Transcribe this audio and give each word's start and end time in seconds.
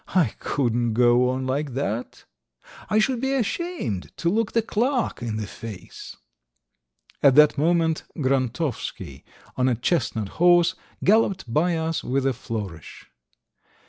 I 0.15 0.33
couldn't 0.39 0.93
go 0.93 1.29
on 1.29 1.45
like 1.45 1.75
that! 1.75 2.25
I 2.89 2.97
should 2.97 3.21
be 3.21 3.35
ashamed 3.35 4.11
to 4.17 4.31
look 4.31 4.53
the 4.53 4.63
clerk 4.63 5.21
in 5.21 5.37
the 5.37 5.45
face." 5.45 6.17
At 7.21 7.35
that 7.35 7.55
moment 7.55 8.05
Grontovsky, 8.19 9.23
on 9.57 9.69
a 9.69 9.75
chestnut 9.75 10.29
horse, 10.41 10.73
galloped 11.03 11.53
by 11.53 11.75
us 11.75 12.03
with 12.03 12.25
a 12.25 12.33
flourish. 12.33 13.11